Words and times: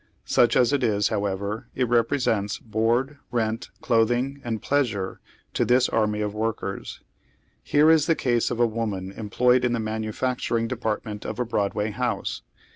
Such 0.25 0.55
as 0.57 0.73
it 0.73 0.83
is, 0.83 1.09
however, 1.09 1.67
it 1.75 1.87
represents 1.87 2.57
board, 2.57 3.19
rent, 3.29 3.69
clothing, 3.81 4.41
and" 4.43 4.59
pleasure" 4.63 5.19
to 5.53 5.63
this 5.63 5.87
army 5.89 6.21
of 6.21 6.33
workers. 6.33 7.01
Here 7.61 7.91
is 7.91 8.07
the 8.07 8.15
case 8.15 8.49
of 8.49 8.59
a 8.59 8.65
woman 8.65 9.11
employed 9.11 9.63
in 9.63 9.73
the 9.73 9.79
manufacturing 9.79 10.67
depart 10.67 11.05
ment 11.05 11.23
of 11.23 11.37
a 11.39 11.45
Broadway 11.45 11.91
house. 11.91 12.41